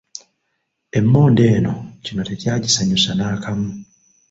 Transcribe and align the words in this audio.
Emmondo 0.99 1.41
eno, 1.57 1.73
kino 2.05 2.21
tekyagisanyusa 2.29 3.11
n'akamu. 3.15 3.69